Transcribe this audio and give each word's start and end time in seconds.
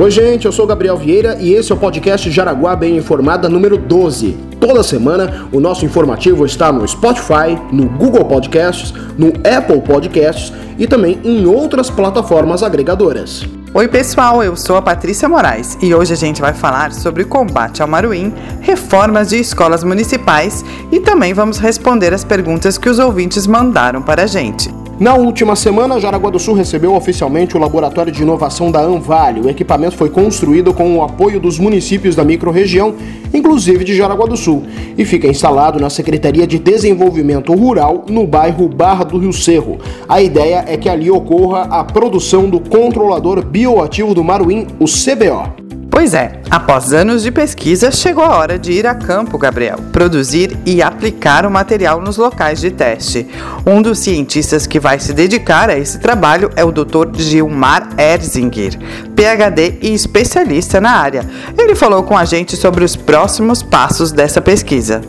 Oi, 0.00 0.12
gente, 0.12 0.46
eu 0.46 0.52
sou 0.52 0.64
Gabriel 0.64 0.96
Vieira 0.96 1.36
e 1.40 1.52
esse 1.52 1.72
é 1.72 1.74
o 1.74 1.78
podcast 1.78 2.30
Jaraguá 2.30 2.76
Bem 2.76 2.96
Informada 2.96 3.48
número 3.48 3.76
12. 3.76 4.36
Toda 4.60 4.80
semana 4.84 5.48
o 5.50 5.58
nosso 5.58 5.84
informativo 5.84 6.46
está 6.46 6.70
no 6.70 6.86
Spotify, 6.86 7.58
no 7.72 7.88
Google 7.88 8.24
Podcasts, 8.24 8.94
no 9.18 9.32
Apple 9.44 9.80
Podcasts 9.80 10.52
e 10.78 10.86
também 10.86 11.18
em 11.24 11.46
outras 11.46 11.90
plataformas 11.90 12.62
agregadoras. 12.62 13.44
Oi, 13.74 13.88
pessoal, 13.88 14.40
eu 14.40 14.56
sou 14.56 14.76
a 14.76 14.82
Patrícia 14.82 15.28
Moraes 15.28 15.76
e 15.82 15.92
hoje 15.92 16.12
a 16.12 16.16
gente 16.16 16.40
vai 16.40 16.54
falar 16.54 16.92
sobre 16.92 17.24
combate 17.24 17.82
ao 17.82 17.88
Maruim, 17.88 18.32
reformas 18.60 19.30
de 19.30 19.40
escolas 19.40 19.82
municipais 19.82 20.64
e 20.92 21.00
também 21.00 21.34
vamos 21.34 21.58
responder 21.58 22.14
as 22.14 22.22
perguntas 22.22 22.78
que 22.78 22.88
os 22.88 23.00
ouvintes 23.00 23.48
mandaram 23.48 24.00
para 24.00 24.22
a 24.22 24.26
gente. 24.26 24.77
Na 25.00 25.14
última 25.14 25.54
semana, 25.54 26.00
Jaraguá 26.00 26.28
do 26.28 26.40
Sul 26.40 26.54
recebeu 26.54 26.92
oficialmente 26.92 27.56
o 27.56 27.60
Laboratório 27.60 28.10
de 28.10 28.22
Inovação 28.22 28.68
da 28.68 28.80
Anvale. 28.80 29.40
O 29.40 29.48
equipamento 29.48 29.96
foi 29.96 30.10
construído 30.10 30.74
com 30.74 30.96
o 30.96 31.04
apoio 31.04 31.38
dos 31.38 31.56
municípios 31.56 32.16
da 32.16 32.24
microrregião, 32.24 32.96
inclusive 33.32 33.84
de 33.84 33.94
Jaraguá 33.94 34.26
do 34.26 34.36
Sul, 34.36 34.64
e 34.96 35.04
fica 35.04 35.28
instalado 35.28 35.78
na 35.78 35.88
Secretaria 35.88 36.48
de 36.48 36.58
Desenvolvimento 36.58 37.54
Rural, 37.54 38.06
no 38.08 38.26
bairro 38.26 38.68
Barra 38.68 39.04
do 39.04 39.18
Rio 39.18 39.32
Cerro. 39.32 39.78
A 40.08 40.20
ideia 40.20 40.64
é 40.66 40.76
que 40.76 40.88
ali 40.88 41.08
ocorra 41.08 41.62
a 41.70 41.84
produção 41.84 42.50
do 42.50 42.58
controlador 42.58 43.46
bioativo 43.46 44.12
do 44.14 44.24
Maruim, 44.24 44.66
o 44.80 44.86
CBO. 44.86 45.67
Pois 45.98 46.14
é, 46.14 46.40
após 46.48 46.92
anos 46.92 47.24
de 47.24 47.32
pesquisa, 47.32 47.90
chegou 47.90 48.22
a 48.22 48.36
hora 48.36 48.56
de 48.56 48.70
ir 48.70 48.86
a 48.86 48.94
campo, 48.94 49.36
Gabriel, 49.36 49.78
produzir 49.92 50.56
e 50.64 50.80
aplicar 50.80 51.44
o 51.44 51.50
material 51.50 52.00
nos 52.00 52.16
locais 52.16 52.60
de 52.60 52.70
teste. 52.70 53.26
Um 53.66 53.82
dos 53.82 53.98
cientistas 53.98 54.64
que 54.64 54.78
vai 54.78 55.00
se 55.00 55.12
dedicar 55.12 55.68
a 55.68 55.76
esse 55.76 55.98
trabalho 55.98 56.50
é 56.54 56.64
o 56.64 56.70
Dr. 56.70 57.16
Gilmar 57.16 57.88
Erzinger, 57.98 58.78
PhD 59.16 59.78
e 59.82 59.92
especialista 59.92 60.80
na 60.80 60.92
área. 60.92 61.28
Ele 61.58 61.74
falou 61.74 62.04
com 62.04 62.16
a 62.16 62.24
gente 62.24 62.56
sobre 62.56 62.84
os 62.84 62.94
próximos 62.94 63.60
passos 63.60 64.12
dessa 64.12 64.40
pesquisa. 64.40 65.02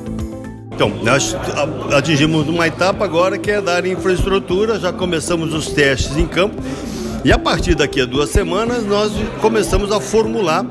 Então, 0.73 0.89
nós 1.03 1.38
atingimos 1.95 2.47
uma 2.47 2.66
etapa 2.66 3.05
agora 3.05 3.38
que 3.38 3.52
é 3.52 3.61
dar 3.61 3.86
infraestrutura, 3.86 4.80
já 4.80 4.92
começamos 4.92 5.53
os 5.53 5.67
testes 5.67 6.17
em 6.17 6.25
campo 6.25 6.59
e 7.23 7.31
a 7.31 7.38
partir 7.38 7.75
daqui 7.75 8.02
a 8.02 8.06
duas 8.06 8.30
semanas 8.30 8.86
nós 8.86 9.12
começamos 9.42 9.92
a 9.92 10.00
formular 10.00 10.66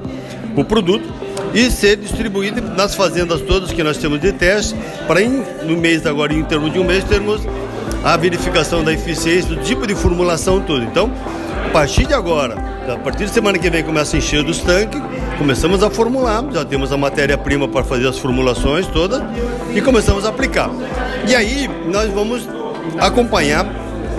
o 0.56 0.64
produto 0.64 1.04
e 1.54 1.70
ser 1.70 1.96
distribuído 1.96 2.60
nas 2.60 2.94
fazendas 2.94 3.40
todas 3.42 3.72
que 3.72 3.82
nós 3.82 3.96
temos 3.96 4.20
de 4.20 4.32
teste, 4.32 4.74
para 5.06 5.20
no 5.20 5.76
mês 5.76 6.06
agora, 6.06 6.32
em 6.32 6.44
termos 6.44 6.72
de 6.72 6.78
um 6.78 6.84
mês, 6.84 7.04
termos 7.04 7.40
a 8.04 8.16
verificação 8.16 8.84
da 8.84 8.92
eficiência 8.92 9.54
do 9.54 9.62
tipo 9.62 9.86
de 9.86 9.94
formulação 9.94 10.60
tudo. 10.60 10.84
Então, 10.84 11.10
a 11.66 11.70
partir 11.70 12.06
de 12.06 12.14
agora, 12.14 12.54
a 12.92 12.96
partir 12.96 13.24
de 13.26 13.30
semana 13.30 13.58
que 13.58 13.68
vem 13.68 13.82
começa 13.82 14.16
a 14.16 14.18
encher 14.18 14.42
dos 14.42 14.58
tanques, 14.58 15.00
começamos 15.38 15.82
a 15.82 15.90
formular, 15.90 16.44
já 16.52 16.64
temos 16.64 16.92
a 16.92 16.96
matéria-prima 16.96 17.68
para 17.68 17.84
fazer 17.84 18.08
as 18.08 18.18
formulações 18.18 18.86
todas 18.86 19.22
e 19.74 19.80
começamos 19.80 20.24
a 20.24 20.28
aplicar. 20.28 20.70
E 21.26 21.34
aí 21.34 21.68
nós 21.90 22.10
vamos 22.10 22.48
acompanhar 22.98 23.66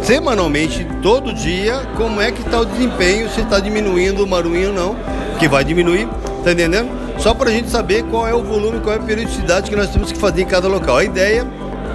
semanalmente, 0.09 0.87
todo 1.03 1.31
dia, 1.31 1.83
como 1.95 2.19
é 2.19 2.31
que 2.31 2.41
está 2.41 2.61
o 2.61 2.65
desempenho, 2.65 3.29
se 3.29 3.41
está 3.41 3.59
diminuindo 3.59 4.23
o 4.23 4.27
maruinho 4.27 4.69
ou 4.69 4.73
não, 4.73 4.95
que 5.37 5.47
vai 5.47 5.63
diminuir, 5.63 6.07
tá 6.43 6.51
entendendo? 6.51 6.89
Só 7.19 7.31
para 7.35 7.51
a 7.51 7.53
gente 7.53 7.69
saber 7.69 8.01
qual 8.05 8.27
é 8.27 8.33
o 8.33 8.41
volume, 8.41 8.79
qual 8.79 8.95
é 8.95 8.97
a 8.97 9.01
periodicidade 9.01 9.69
que 9.69 9.75
nós 9.75 9.91
temos 9.91 10.11
que 10.11 10.17
fazer 10.17 10.41
em 10.41 10.45
cada 10.47 10.67
local. 10.67 10.97
A 10.97 11.03
ideia, 11.03 11.45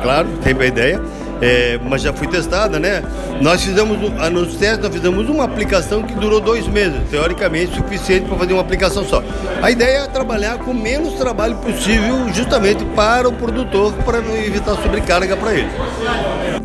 claro, 0.00 0.28
tem 0.44 0.56
a 0.56 0.64
ideia, 0.64 1.02
é, 1.42 1.80
mas 1.82 2.02
já 2.02 2.12
foi 2.12 2.28
testada, 2.28 2.78
né? 2.78 3.02
Nós 3.40 3.64
fizemos, 3.64 3.98
nos 4.30 4.54
testes, 4.54 4.78
nós 4.78 4.94
fizemos 4.94 5.28
uma 5.28 5.42
aplicação 5.42 6.04
que 6.04 6.14
durou 6.14 6.40
dois 6.40 6.68
meses, 6.68 7.00
teoricamente 7.10 7.74
suficiente 7.74 8.28
para 8.28 8.38
fazer 8.38 8.52
uma 8.52 8.62
aplicação 8.62 9.04
só. 9.04 9.24
A 9.60 9.72
ideia 9.72 10.04
é 10.04 10.06
trabalhar 10.06 10.58
com 10.58 10.72
menos 10.72 11.14
trabalho 11.14 11.56
possível, 11.56 12.32
justamente 12.32 12.84
para 12.94 13.28
o 13.28 13.32
produtor, 13.32 13.92
para 14.04 14.20
não 14.20 14.36
evitar 14.36 14.76
sobrecarga 14.76 15.36
para 15.36 15.52
ele. 15.52 16.63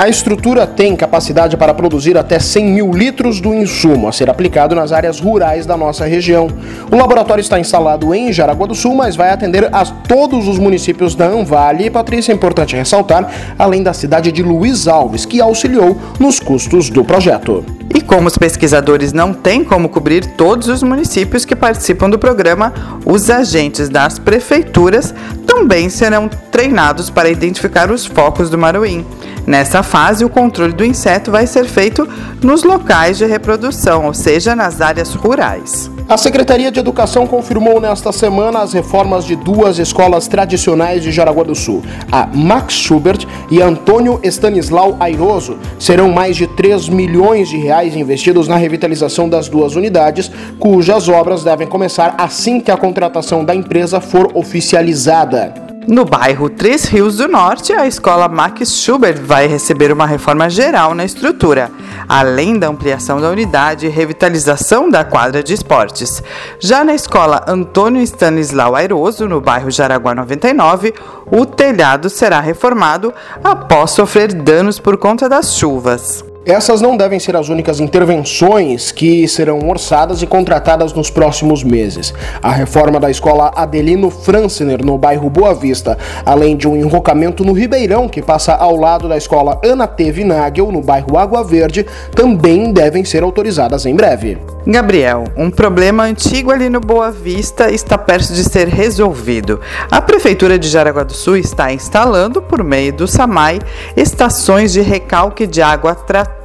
A 0.00 0.08
estrutura 0.08 0.66
tem 0.66 0.96
capacidade 0.96 1.58
para 1.58 1.74
produzir 1.74 2.16
até 2.16 2.38
100 2.38 2.64
mil 2.64 2.90
litros 2.90 3.38
do 3.38 3.52
insumo 3.52 4.08
a 4.08 4.12
ser 4.12 4.30
aplicado 4.30 4.74
nas 4.74 4.92
áreas 4.92 5.20
rurais 5.20 5.66
da 5.66 5.76
nossa 5.76 6.06
região. 6.06 6.48
O 6.90 6.96
laboratório 6.96 7.42
está 7.42 7.60
instalado 7.60 8.14
em 8.14 8.32
Jaraguá 8.32 8.66
do 8.66 8.74
Sul, 8.74 8.94
mas 8.94 9.14
vai 9.14 9.28
atender 9.28 9.68
a 9.70 9.84
todos 9.84 10.48
os 10.48 10.58
municípios 10.58 11.14
da 11.14 11.26
Anvale. 11.26 11.84
E, 11.84 11.90
Patrícia, 11.90 12.32
é 12.32 12.34
importante 12.34 12.74
ressaltar, 12.74 13.30
além 13.58 13.82
da 13.82 13.92
cidade 13.92 14.32
de 14.32 14.42
Luiz 14.42 14.88
Alves, 14.88 15.26
que 15.26 15.38
auxiliou 15.38 15.94
nos 16.18 16.40
custos 16.40 16.88
do 16.88 17.04
projeto. 17.04 17.62
E 17.94 18.00
como 18.00 18.26
os 18.26 18.38
pesquisadores 18.38 19.12
não 19.12 19.34
têm 19.34 19.62
como 19.62 19.90
cobrir 19.90 20.24
todos 20.34 20.68
os 20.68 20.82
municípios 20.82 21.44
que 21.44 21.54
participam 21.54 22.08
do 22.08 22.18
programa, 22.18 22.72
os 23.04 23.28
agentes 23.28 23.90
das 23.90 24.18
prefeituras 24.18 25.12
também 25.46 25.90
serão 25.90 26.26
treinados 26.50 27.10
para 27.10 27.28
identificar 27.28 27.90
os 27.90 28.06
focos 28.06 28.48
do 28.48 28.56
Maruim. 28.56 29.04
Nessa 29.46 29.82
fase, 29.82 30.24
o 30.24 30.28
controle 30.28 30.72
do 30.72 30.84
inseto 30.84 31.30
vai 31.30 31.46
ser 31.46 31.64
feito 31.64 32.08
nos 32.42 32.62
locais 32.62 33.18
de 33.18 33.24
reprodução, 33.24 34.06
ou 34.06 34.14
seja, 34.14 34.54
nas 34.54 34.80
áreas 34.80 35.14
rurais. 35.14 35.90
A 36.08 36.16
Secretaria 36.16 36.72
de 36.72 36.80
Educação 36.80 37.24
confirmou 37.26 37.80
nesta 37.80 38.10
semana 38.10 38.60
as 38.60 38.72
reformas 38.72 39.24
de 39.24 39.36
duas 39.36 39.78
escolas 39.78 40.26
tradicionais 40.26 41.02
de 41.02 41.12
Jaraguá 41.12 41.44
do 41.44 41.54
Sul. 41.54 41.82
A 42.10 42.26
Max 42.26 42.74
Schubert 42.74 43.24
e 43.48 43.62
Antônio 43.62 44.18
Stanislau 44.24 44.96
Airoso 44.98 45.56
serão 45.78 46.10
mais 46.10 46.36
de 46.36 46.48
3 46.48 46.88
milhões 46.88 47.48
de 47.48 47.56
reais 47.56 47.94
investidos 47.94 48.48
na 48.48 48.56
revitalização 48.56 49.28
das 49.28 49.48
duas 49.48 49.76
unidades, 49.76 50.30
cujas 50.58 51.08
obras 51.08 51.44
devem 51.44 51.68
começar 51.68 52.16
assim 52.18 52.60
que 52.60 52.72
a 52.72 52.76
contratação 52.76 53.44
da 53.44 53.54
empresa 53.54 54.00
for 54.00 54.32
oficializada. 54.34 55.69
No 55.88 56.04
bairro 56.04 56.50
Três 56.50 56.84
Rios 56.84 57.16
do 57.16 57.26
Norte, 57.26 57.72
a 57.72 57.86
escola 57.86 58.28
Max 58.28 58.70
Schubert 58.74 59.20
vai 59.22 59.46
receber 59.46 59.90
uma 59.90 60.06
reforma 60.06 60.48
geral 60.48 60.94
na 60.94 61.04
estrutura, 61.04 61.70
além 62.08 62.58
da 62.58 62.68
ampliação 62.68 63.20
da 63.20 63.30
unidade 63.30 63.86
e 63.86 63.88
revitalização 63.88 64.90
da 64.90 65.04
quadra 65.04 65.42
de 65.42 65.54
esportes. 65.54 66.22
Já 66.60 66.84
na 66.84 66.94
escola 66.94 67.44
Antônio 67.48 68.02
Stanislau 68.02 68.76
Airoso, 68.76 69.26
no 69.26 69.40
bairro 69.40 69.70
Jaraguá 69.70 70.14
99, 70.14 70.94
o 71.26 71.46
telhado 71.46 72.10
será 72.10 72.40
reformado 72.40 73.12
após 73.42 73.92
sofrer 73.92 74.32
danos 74.32 74.78
por 74.78 74.98
conta 74.98 75.28
das 75.28 75.56
chuvas. 75.56 76.29
Essas 76.50 76.80
não 76.80 76.96
devem 76.96 77.20
ser 77.20 77.36
as 77.36 77.48
únicas 77.48 77.78
intervenções 77.78 78.90
que 78.90 79.28
serão 79.28 79.60
orçadas 79.68 80.20
e 80.20 80.26
contratadas 80.26 80.92
nos 80.92 81.08
próximos 81.08 81.62
meses. 81.62 82.12
A 82.42 82.50
reforma 82.50 82.98
da 82.98 83.08
escola 83.08 83.52
Adelino 83.54 84.10
Franciner, 84.10 84.84
no 84.84 84.98
bairro 84.98 85.30
Boa 85.30 85.54
Vista, 85.54 85.96
além 86.26 86.56
de 86.56 86.66
um 86.66 86.76
enrocamento 86.76 87.44
no 87.44 87.52
Ribeirão, 87.52 88.08
que 88.08 88.20
passa 88.20 88.52
ao 88.54 88.74
lado 88.74 89.08
da 89.08 89.16
escola 89.16 89.60
Ana 89.64 89.86
T. 89.86 90.10
Vinagel, 90.10 90.72
no 90.72 90.80
bairro 90.80 91.16
Água 91.16 91.44
Verde, 91.44 91.86
também 92.16 92.72
devem 92.72 93.04
ser 93.04 93.22
autorizadas 93.22 93.86
em 93.86 93.94
breve. 93.94 94.36
Gabriel, 94.66 95.24
um 95.36 95.50
problema 95.50 96.02
antigo 96.02 96.50
ali 96.50 96.68
no 96.68 96.80
Boa 96.80 97.12
Vista 97.12 97.70
está 97.70 97.96
perto 97.96 98.32
de 98.34 98.42
ser 98.42 98.66
resolvido. 98.66 99.60
A 99.88 100.02
Prefeitura 100.02 100.58
de 100.58 100.68
Jaraguá 100.68 101.04
do 101.04 101.14
Sul 101.14 101.36
está 101.36 101.72
instalando, 101.72 102.42
por 102.42 102.64
meio 102.64 102.92
do 102.92 103.06
SAMAI, 103.06 103.60
estações 103.96 104.72
de 104.72 104.80
recalque 104.80 105.46
de 105.46 105.62
água 105.62 105.94
tratada. 105.94 106.39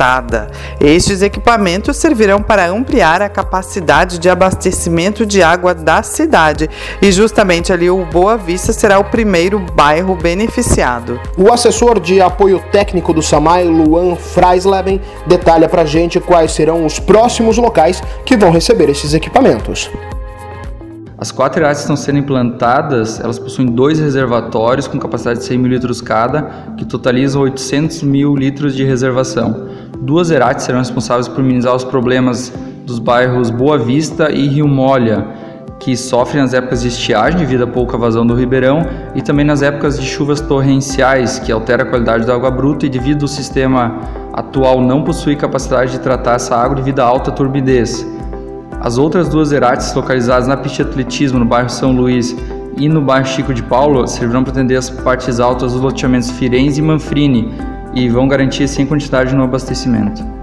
Estes 0.80 1.22
equipamentos 1.22 1.98
servirão 1.98 2.42
para 2.42 2.68
ampliar 2.68 3.22
a 3.22 3.30
capacidade 3.30 4.20
de 4.20 4.30
abastecimento 4.30 5.26
de 5.26 5.42
água 5.42 5.74
da 5.74 6.04
cidade 6.04 6.70
e 7.02 7.12
justamente 7.12 7.72
ali 7.72 7.90
o 7.90 8.06
Boa 8.06 8.38
Vista 8.38 8.74
será 8.74 9.00
o 9.00 9.06
primeiro 9.06 9.60
bairro 9.60 10.16
beneficiado. 10.16 11.20
O 11.38 11.52
assessor 11.52 12.00
de 12.00 12.22
apoio 12.22 12.62
técnico 12.72 13.14
do 13.14 13.22
SAMAI, 13.22 13.66
Luan 13.66 14.16
Freisleben, 14.16 15.02
detalha 15.26 15.70
para 15.70 15.86
gente 15.86 16.20
quais 16.20 16.52
serão 16.52 16.86
os 16.86 17.00
próximos 17.00 17.58
locais 17.58 18.02
que 18.26 18.36
vão 18.38 18.52
receber 18.52 18.90
esses 18.90 19.14
equipamentos. 19.14 19.90
As 21.18 21.32
quatro 21.32 21.62
ERATs 21.62 21.80
estão 21.80 21.96
sendo 21.96 22.20
implantadas, 22.20 23.22
elas 23.22 23.40
possuem 23.40 23.68
dois 23.68 24.00
reservatórios 24.00 24.86
com 24.86 25.00
capacidade 25.00 25.40
de 25.40 25.46
100 25.46 25.58
mil 25.58 25.72
litros 25.72 26.02
cada, 26.02 26.74
que 26.76 26.84
totalizam 26.84 27.42
800 27.42 28.04
mil 28.04 28.36
litros 28.36 28.76
de 28.76 28.84
reservação. 28.84 29.70
Duas 30.00 30.30
ERATs 30.30 30.64
serão 30.64 30.80
responsáveis 30.80 31.28
por 31.28 31.42
minimizar 31.42 31.76
os 31.76 31.84
problemas 31.84 32.54
dos 32.86 33.00
bairros 33.00 33.50
Boa 33.50 33.78
Vista 33.78 34.32
e 34.32 34.48
Rio 34.48 34.68
Molha, 34.68 35.26
que 35.80 35.96
sofrem 35.96 36.42
nas 36.42 36.54
épocas 36.54 36.82
de 36.82 36.90
estiagem 36.90 37.40
devido 37.40 37.64
à 37.64 37.68
pouca 37.68 37.98
vazão 37.98 38.26
do 38.26 38.36
ribeirão 38.36 38.86
e 39.14 39.22
também 39.22 39.46
nas 39.46 39.62
épocas 39.62 40.00
de 40.00 40.06
chuvas 40.06 40.42
torrenciais, 40.42 41.40
que 41.40 41.52
altera 41.52 41.84
a 41.84 41.86
qualidade 41.86 42.26
da 42.26 42.34
água 42.34 42.52
bruta 42.52 42.86
e 42.86 42.90
devido 42.90 43.24
ao 43.24 43.28
sistema 43.28 44.00
atual 44.34 44.82
não 44.82 45.04
possuir 45.04 45.38
capacidade 45.38 45.94
de 45.94 46.00
tratar 46.00 46.36
essa 46.36 46.56
água 46.56 46.76
devido 46.76 47.00
à 47.00 47.06
alta 47.06 47.32
turbidez. 47.32 48.06
As 48.82 48.98
outras 48.98 49.30
duas 49.30 49.52
erates 49.52 49.94
localizadas 49.94 50.48
na 50.48 50.58
pista 50.58 50.84
de 50.84 50.90
atletismo 50.90 51.40
no 51.40 51.46
bairro 51.46 51.70
São 51.70 51.92
Luís 51.92 52.36
e 52.78 52.88
no 52.90 53.02
bairro 53.02 53.26
Chico 53.26 53.54
de 53.54 53.64
Paulo 53.64 54.06
servirão 54.08 54.44
para 54.44 54.52
atender 54.52 54.76
as 54.76 54.90
partes 54.90 55.40
altas 55.40 55.74
dos 55.74 55.82
loteamentos 55.82 56.30
Firenze 56.32 56.82
e 56.82 56.84
Manfrini 56.84 57.75
e 57.96 58.10
vão 58.10 58.28
garantir 58.28 58.66
a 58.66 58.86
quantidade 58.86 59.34
no 59.34 59.44
abastecimento. 59.44 60.36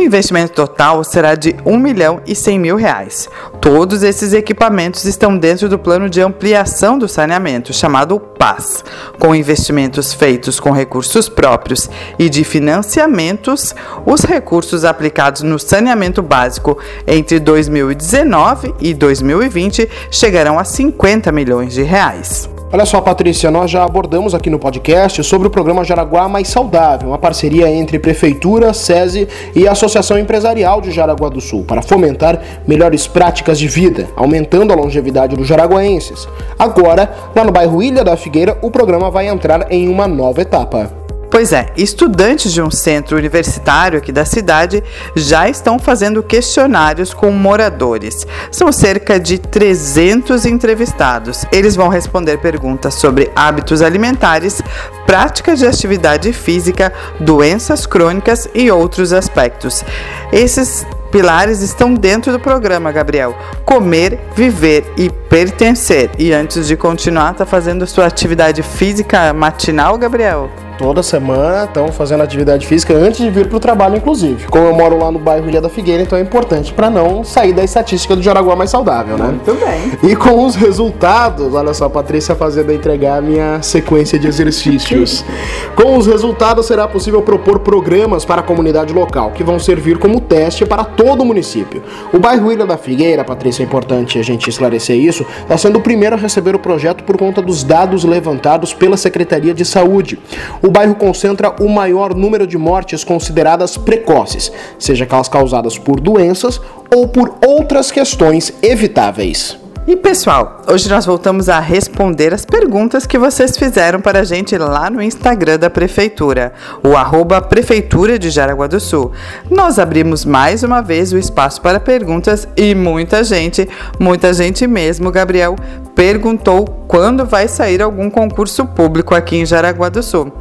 O 0.00 0.02
investimento 0.02 0.54
total 0.54 1.04
será 1.04 1.34
de 1.34 1.54
1 1.62 1.76
milhão 1.76 2.22
e 2.26 2.34
100 2.34 2.58
mil 2.58 2.76
reais. 2.76 3.28
Todos 3.60 4.02
esses 4.02 4.32
equipamentos 4.32 5.04
estão 5.04 5.36
dentro 5.36 5.68
do 5.68 5.78
plano 5.78 6.08
de 6.08 6.22
ampliação 6.22 6.98
do 6.98 7.06
saneamento, 7.06 7.74
chamado 7.74 8.18
PAS, 8.18 8.82
com 9.18 9.34
investimentos 9.34 10.14
feitos 10.14 10.58
com 10.58 10.70
recursos 10.70 11.28
próprios 11.28 11.90
e 12.18 12.30
de 12.30 12.44
financiamentos, 12.44 13.74
os 14.06 14.22
recursos 14.22 14.86
aplicados 14.86 15.42
no 15.42 15.58
saneamento 15.58 16.22
básico 16.22 16.78
entre 17.06 17.38
2019 17.38 18.74
e 18.80 18.94
2020 18.94 19.86
chegarão 20.10 20.58
a 20.58 20.64
50 20.64 21.30
milhões 21.30 21.74
de 21.74 21.82
reais. 21.82 22.48
Olha 22.72 22.86
só, 22.86 23.00
Patrícia, 23.00 23.50
nós 23.50 23.68
já 23.68 23.82
abordamos 23.82 24.32
aqui 24.32 24.48
no 24.48 24.56
podcast 24.56 25.24
sobre 25.24 25.48
o 25.48 25.50
programa 25.50 25.82
Jaraguá 25.82 26.28
Mais 26.28 26.46
Saudável, 26.46 27.08
uma 27.08 27.18
parceria 27.18 27.68
entre 27.68 27.98
Prefeitura, 27.98 28.72
SESI 28.72 29.26
e 29.56 29.66
a 29.66 29.72
Associação 29.72 30.16
Empresarial 30.16 30.80
de 30.80 30.92
Jaraguá 30.92 31.28
do 31.28 31.40
Sul, 31.40 31.64
para 31.64 31.82
fomentar 31.82 32.40
melhores 32.68 33.08
práticas 33.08 33.58
de 33.58 33.66
vida, 33.66 34.08
aumentando 34.14 34.72
a 34.72 34.76
longevidade 34.76 35.34
dos 35.34 35.48
jaraguaenses. 35.48 36.28
Agora, 36.56 37.12
lá 37.34 37.42
no 37.42 37.50
bairro 37.50 37.82
Ilha 37.82 38.04
da 38.04 38.16
Figueira, 38.16 38.56
o 38.62 38.70
programa 38.70 39.10
vai 39.10 39.26
entrar 39.26 39.66
em 39.72 39.88
uma 39.88 40.06
nova 40.06 40.40
etapa. 40.40 40.99
Pois 41.30 41.52
é, 41.52 41.72
estudantes 41.76 42.52
de 42.52 42.60
um 42.60 42.72
centro 42.72 43.16
universitário 43.16 43.96
aqui 43.96 44.10
da 44.10 44.24
cidade 44.24 44.82
já 45.14 45.48
estão 45.48 45.78
fazendo 45.78 46.24
questionários 46.24 47.14
com 47.14 47.30
moradores. 47.30 48.26
São 48.50 48.72
cerca 48.72 49.18
de 49.18 49.38
300 49.38 50.44
entrevistados. 50.44 51.46
Eles 51.52 51.76
vão 51.76 51.88
responder 51.88 52.38
perguntas 52.38 52.94
sobre 52.94 53.30
hábitos 53.36 53.80
alimentares, 53.80 54.60
práticas 55.06 55.60
de 55.60 55.66
atividade 55.66 56.32
física, 56.32 56.92
doenças 57.20 57.86
crônicas 57.86 58.48
e 58.52 58.68
outros 58.68 59.12
aspectos. 59.12 59.84
Esses 60.32 60.84
pilares 61.12 61.62
estão 61.62 61.94
dentro 61.94 62.32
do 62.32 62.40
programa, 62.40 62.90
Gabriel. 62.90 63.36
Comer, 63.64 64.18
viver 64.34 64.84
e 64.96 65.08
pertencer. 65.28 66.10
E 66.18 66.32
antes 66.32 66.66
de 66.66 66.76
continuar, 66.76 67.34
tá 67.34 67.46
fazendo 67.46 67.86
sua 67.86 68.06
atividade 68.06 68.64
física 68.64 69.32
matinal, 69.32 69.96
Gabriel? 69.96 70.50
Toda 70.80 71.02
semana 71.02 71.64
estão 71.64 71.92
fazendo 71.92 72.22
atividade 72.22 72.66
física 72.66 72.94
antes 72.94 73.20
de 73.20 73.28
vir 73.28 73.48
para 73.48 73.58
o 73.58 73.60
trabalho, 73.60 73.98
inclusive. 73.98 74.46
Como 74.46 74.64
eu 74.64 74.74
moro 74.74 74.98
lá 74.98 75.12
no 75.12 75.18
bairro 75.18 75.46
Ilha 75.46 75.60
da 75.60 75.68
Figueira, 75.68 76.02
então 76.02 76.16
é 76.18 76.22
importante 76.22 76.72
para 76.72 76.88
não 76.88 77.22
sair 77.22 77.52
da 77.52 77.62
estatística 77.62 78.16
do 78.16 78.22
Jaraguá 78.22 78.56
mais 78.56 78.70
saudável, 78.70 79.18
né? 79.18 79.26
Muito 79.26 79.54
bem. 79.62 80.10
E 80.10 80.16
com 80.16 80.42
os 80.42 80.54
resultados, 80.54 81.54
olha 81.54 81.74
só, 81.74 81.84
a 81.84 81.90
Patrícia 81.90 82.34
fazendo 82.34 82.72
entregar 82.72 83.18
a 83.18 83.20
minha 83.20 83.60
sequência 83.60 84.18
de 84.18 84.26
exercícios. 84.26 85.22
com 85.76 85.98
os 85.98 86.06
resultados, 86.06 86.64
será 86.64 86.88
possível 86.88 87.20
propor 87.20 87.58
programas 87.58 88.24
para 88.24 88.40
a 88.40 88.42
comunidade 88.42 88.94
local, 88.94 89.32
que 89.32 89.44
vão 89.44 89.58
servir 89.58 89.98
como 89.98 90.18
teste 90.18 90.64
para 90.64 90.82
todo 90.82 91.20
o 91.20 91.26
município. 91.26 91.82
O 92.10 92.18
bairro 92.18 92.50
Ilha 92.50 92.64
da 92.64 92.78
Figueira, 92.78 93.22
Patrícia, 93.22 93.62
é 93.62 93.66
importante 93.66 94.18
a 94.18 94.22
gente 94.22 94.48
esclarecer 94.48 94.96
isso, 94.96 95.26
está 95.42 95.58
sendo 95.58 95.78
o 95.78 95.82
primeiro 95.82 96.16
a 96.16 96.18
receber 96.18 96.54
o 96.54 96.58
projeto 96.58 97.04
por 97.04 97.18
conta 97.18 97.42
dos 97.42 97.62
dados 97.62 98.02
levantados 98.02 98.72
pela 98.72 98.96
Secretaria 98.96 99.52
de 99.52 99.66
Saúde. 99.66 100.18
O 100.62 100.69
o 100.70 100.72
bairro 100.72 100.94
concentra 100.94 101.52
o 101.60 101.68
maior 101.68 102.14
número 102.14 102.46
de 102.46 102.56
mortes 102.56 103.02
consideradas 103.02 103.76
precoces, 103.76 104.52
seja 104.78 105.02
aquelas 105.02 105.28
causadas 105.28 105.76
por 105.76 106.00
doenças 106.00 106.60
ou 106.94 107.08
por 107.08 107.34
outras 107.44 107.90
questões 107.90 108.52
evitáveis. 108.62 109.58
E 109.84 109.96
pessoal, 109.96 110.62
hoje 110.68 110.88
nós 110.88 111.04
voltamos 111.04 111.48
a 111.48 111.58
responder 111.58 112.32
as 112.32 112.44
perguntas 112.44 113.04
que 113.04 113.18
vocês 113.18 113.56
fizeram 113.56 114.00
para 114.00 114.20
a 114.20 114.24
gente 114.24 114.56
lá 114.56 114.88
no 114.88 115.02
Instagram 115.02 115.58
da 115.58 115.68
Prefeitura, 115.68 116.52
o 116.84 116.96
arroba 116.96 117.42
Prefeitura 117.42 118.16
de 118.16 118.30
Jaraguá 118.30 118.68
do 118.68 118.78
Sul. 118.78 119.10
Nós 119.50 119.76
abrimos 119.76 120.24
mais 120.24 120.62
uma 120.62 120.80
vez 120.80 121.12
o 121.12 121.18
espaço 121.18 121.60
para 121.60 121.80
perguntas 121.80 122.46
e 122.56 122.76
muita 122.76 123.24
gente, 123.24 123.68
muita 123.98 124.32
gente 124.32 124.64
mesmo, 124.68 125.10
Gabriel, 125.10 125.56
perguntou 126.00 126.64
quando 126.88 127.26
vai 127.26 127.46
sair 127.46 127.82
algum 127.82 128.08
concurso 128.08 128.64
público 128.64 129.14
aqui 129.14 129.36
em 129.36 129.44
Jaraguá 129.44 129.90
do 129.90 130.02
Sul. 130.02 130.32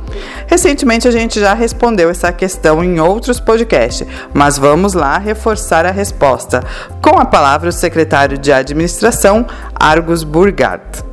Recentemente 0.48 1.06
a 1.06 1.12
gente 1.12 1.38
já 1.38 1.54
respondeu 1.54 2.10
essa 2.10 2.32
questão 2.32 2.82
em 2.82 2.98
outros 3.02 3.42
podcasts, 3.42 4.08
mas 4.34 4.58
vamos 4.58 4.94
lá 4.94 5.18
reforçar 5.18 5.86
a 5.86 5.92
resposta. 5.92 6.64
Com 7.02 7.20
a 7.20 7.26
palavra 7.26 7.68
o 7.68 7.74
secretário 7.74 8.38
de 8.38 8.54
Administração, 8.54 9.46
Argus 9.76 10.24
Burgard. 10.24 11.04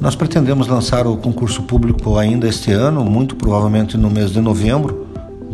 Nós 0.00 0.14
pretendemos 0.14 0.68
lançar 0.68 1.04
o 1.04 1.16
concurso 1.16 1.64
público 1.64 2.16
ainda 2.16 2.46
este 2.46 2.70
ano, 2.70 3.04
muito 3.04 3.34
provavelmente 3.34 3.96
no 3.96 4.08
mês 4.08 4.30
de 4.30 4.40
novembro 4.40 5.05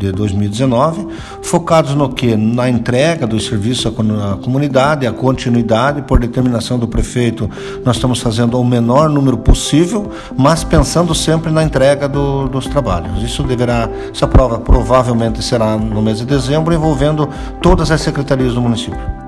de 0.03 0.13
2019, 0.13 1.07
focados 1.43 1.95
no 1.95 2.09
que? 2.09 2.37
Na 2.37 2.69
entrega 2.69 3.27
do 3.27 3.39
serviço 3.39 3.89
à 3.89 4.37
comunidade, 4.37 5.07
a 5.07 5.13
continuidade, 5.13 6.03
por 6.03 6.19
determinação 6.19 6.79
do 6.79 6.89
prefeito, 6.89 7.49
nós 7.85 7.97
estamos 7.97 8.21
fazendo 8.21 8.59
o 8.59 8.65
menor 8.65 9.09
número 9.09 9.39
possível, 9.39 10.11
mas 10.37 10.65
pensando 10.65 11.15
sempre 11.15 11.53
na 11.53 11.63
entrega 11.63 12.09
do, 12.09 12.49
dos 12.49 12.67
trabalhos. 12.67 13.23
Isso 13.23 13.43
deverá, 13.45 13.89
essa 14.13 14.27
prova 14.27 14.59
provavelmente 14.59 15.43
será 15.43 15.77
no 15.77 16.03
mês 16.03 16.19
de 16.19 16.25
dezembro, 16.25 16.75
envolvendo 16.75 17.29
todas 17.61 17.91
as 17.91 18.01
secretarias 18.01 18.55
do 18.55 18.61
município. 18.61 19.22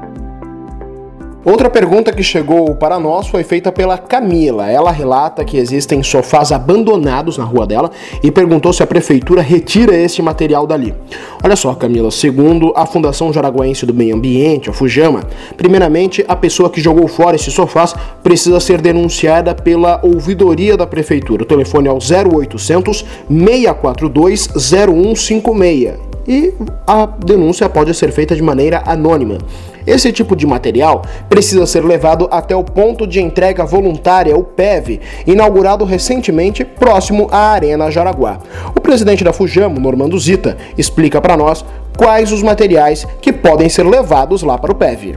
Outra 1.44 1.68
pergunta 1.68 2.10
que 2.10 2.22
chegou 2.22 2.74
para 2.74 2.98
nós 2.98 3.26
foi 3.26 3.44
feita 3.44 3.70
pela 3.70 3.98
Camila. 3.98 4.70
Ela 4.70 4.90
relata 4.90 5.44
que 5.44 5.58
existem 5.58 6.02
sofás 6.02 6.50
abandonados 6.50 7.36
na 7.36 7.44
rua 7.44 7.66
dela 7.66 7.90
e 8.22 8.30
perguntou 8.30 8.72
se 8.72 8.82
a 8.82 8.86
prefeitura 8.86 9.42
retira 9.42 9.94
esse 9.94 10.22
material 10.22 10.66
dali. 10.66 10.94
Olha 11.42 11.54
só, 11.54 11.74
Camila, 11.74 12.10
segundo 12.10 12.72
a 12.74 12.86
Fundação 12.86 13.30
Jaraguense 13.30 13.84
do 13.84 13.92
Meio 13.92 14.16
Ambiente, 14.16 14.70
a 14.70 14.72
Fujama, 14.72 15.20
primeiramente 15.54 16.24
a 16.26 16.34
pessoa 16.34 16.70
que 16.70 16.80
jogou 16.80 17.06
fora 17.08 17.36
esses 17.36 17.52
sofás 17.52 17.94
precisa 18.22 18.58
ser 18.58 18.80
denunciada 18.80 19.54
pela 19.54 20.00
ouvidoria 20.02 20.78
da 20.78 20.86
prefeitura. 20.86 21.42
O 21.42 21.46
telefone 21.46 21.88
é 21.88 21.92
o 21.92 21.98
0800 21.98 23.04
642 23.28 24.48
0156 24.48 26.14
e 26.26 26.54
a 26.86 27.04
denúncia 27.04 27.68
pode 27.68 27.92
ser 27.92 28.10
feita 28.12 28.34
de 28.34 28.42
maneira 28.42 28.82
anônima. 28.86 29.36
Esse 29.86 30.12
tipo 30.12 30.34
de 30.34 30.46
material 30.46 31.02
precisa 31.28 31.66
ser 31.66 31.84
levado 31.84 32.28
até 32.30 32.54
o 32.54 32.64
ponto 32.64 33.06
de 33.06 33.20
entrega 33.20 33.64
voluntária, 33.64 34.36
o 34.36 34.42
PEV, 34.42 35.00
inaugurado 35.26 35.84
recentemente 35.84 36.64
próximo 36.64 37.28
à 37.30 37.52
Arena 37.52 37.90
Jaraguá. 37.90 38.38
O 38.76 38.80
presidente 38.80 39.24
da 39.24 39.32
Fujamo, 39.32 39.80
Normando 39.80 40.18
Zita, 40.18 40.56
explica 40.78 41.20
para 41.20 41.36
nós 41.36 41.64
quais 41.96 42.32
os 42.32 42.42
materiais 42.42 43.06
que 43.20 43.32
podem 43.32 43.68
ser 43.68 43.84
levados 43.84 44.42
lá 44.42 44.58
para 44.58 44.72
o 44.72 44.74
PEV 44.74 45.16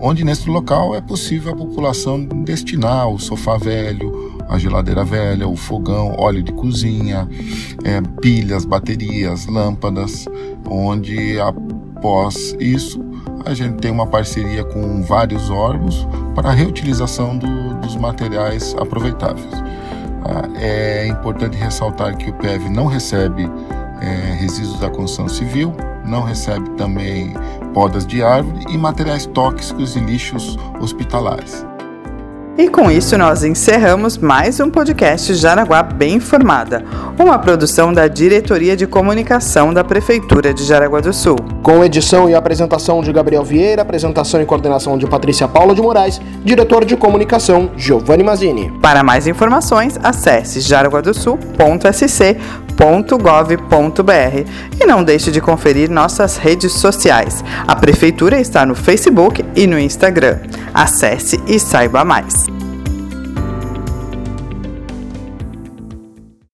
onde 0.00 0.24
nesse 0.24 0.48
local 0.48 0.94
é 0.94 1.00
possível 1.00 1.52
a 1.52 1.56
população 1.56 2.24
destinar 2.24 3.08
o 3.08 3.18
sofá 3.18 3.56
velho, 3.56 4.38
a 4.48 4.58
geladeira 4.58 5.04
velha, 5.04 5.48
o 5.48 5.56
fogão, 5.56 6.14
óleo 6.16 6.42
de 6.42 6.52
cozinha, 6.52 7.28
é, 7.84 8.00
pilhas, 8.20 8.64
baterias, 8.64 9.46
lâmpadas, 9.46 10.26
onde 10.68 11.38
após 11.98 12.56
isso 12.60 13.04
a 13.44 13.52
gente 13.54 13.78
tem 13.78 13.90
uma 13.90 14.06
parceria 14.06 14.62
com 14.64 15.02
vários 15.02 15.50
órgãos 15.50 16.06
para 16.34 16.50
a 16.50 16.52
reutilização 16.52 17.36
do, 17.36 17.74
dos 17.80 17.96
materiais 17.96 18.74
aproveitáveis. 18.78 19.52
Ah, 20.24 20.48
é 20.60 21.06
importante 21.08 21.56
ressaltar 21.56 22.16
que 22.16 22.30
o 22.30 22.34
PEV 22.34 22.68
não 22.68 22.86
recebe 22.86 23.50
é, 24.00 24.34
resíduos 24.34 24.78
da 24.78 24.88
construção 24.88 25.28
civil, 25.28 25.74
não 26.04 26.22
recebe 26.22 26.70
também 26.70 27.34
podas 27.74 28.06
de 28.06 28.22
árvore 28.22 28.64
e 28.68 28.78
materiais 28.78 29.26
tóxicos 29.26 29.96
e 29.96 30.00
lixos 30.00 30.56
hospitalares. 30.80 31.66
E 32.58 32.68
com 32.68 32.90
isso 32.90 33.16
nós 33.16 33.44
encerramos 33.44 34.18
mais 34.18 34.58
um 34.58 34.68
podcast 34.68 35.32
Jaraguá 35.32 35.80
Bem 35.80 36.14
Informada, 36.16 36.84
uma 37.16 37.38
produção 37.38 37.92
da 37.92 38.08
Diretoria 38.08 38.76
de 38.76 38.84
Comunicação 38.84 39.72
da 39.72 39.84
Prefeitura 39.84 40.52
de 40.52 40.64
Jaraguá 40.64 40.98
do 40.98 41.12
Sul. 41.12 41.36
Com 41.62 41.84
edição 41.84 42.28
e 42.28 42.34
apresentação 42.34 43.00
de 43.00 43.12
Gabriel 43.12 43.44
Vieira, 43.44 43.82
apresentação 43.82 44.42
e 44.42 44.44
coordenação 44.44 44.98
de 44.98 45.06
Patrícia 45.06 45.46
Paula 45.46 45.72
de 45.72 45.80
Moraes, 45.80 46.20
diretor 46.44 46.84
de 46.84 46.96
comunicação 46.96 47.70
Giovanni 47.76 48.24
Mazini. 48.24 48.72
Para 48.82 49.04
mais 49.04 49.28
informações, 49.28 49.96
acesse 50.02 50.60
jaraguadosul.sc.gov.br 52.78 54.50
e 54.80 54.86
não 54.86 55.02
deixe 55.02 55.30
de 55.30 55.40
conferir 55.40 55.90
nossas 55.90 56.36
redes 56.36 56.72
sociais. 56.72 57.44
A 57.66 57.74
Prefeitura 57.74 58.40
está 58.40 58.64
no 58.64 58.74
Facebook 58.74 59.44
e 59.56 59.66
no 59.66 59.78
Instagram. 59.78 60.38
Acesse 60.72 61.40
e 61.46 61.58
saiba 61.58 62.04
mais. 62.04 62.46